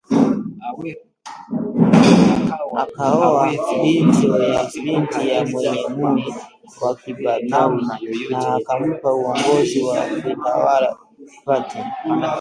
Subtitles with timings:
[2.81, 3.49] akaoa
[3.81, 4.27] binti
[5.29, 6.33] ya Mwenye Mui
[6.81, 7.81] wa Kibatawi
[8.29, 10.89] na akampa uongozi wa kuitawala
[11.45, 11.79] Pate